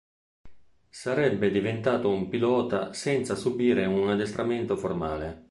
[0.89, 5.39] Sarebbe diventato un pilota senza subire un addestramento formale.